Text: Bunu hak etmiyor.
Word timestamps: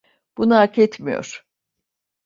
Bunu 0.37 0.55
hak 0.55 0.77
etmiyor. 0.77 1.45